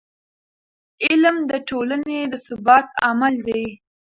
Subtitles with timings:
[1.05, 3.63] علم د ټولنې د ثبات عامل دی.